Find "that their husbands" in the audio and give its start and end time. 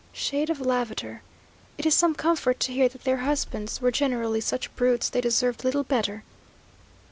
2.89-3.79